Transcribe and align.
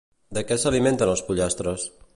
De 0.37 0.43
què 0.51 0.57
s'alimenten 0.63 1.13
els 1.15 1.25
pollastres? 1.29 1.87